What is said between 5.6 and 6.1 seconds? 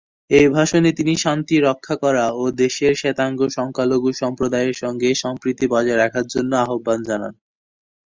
বজায়